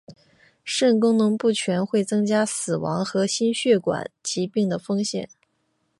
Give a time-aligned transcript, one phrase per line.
[0.63, 5.29] 肾功能不全会增加死亡和心血管疾病的风险。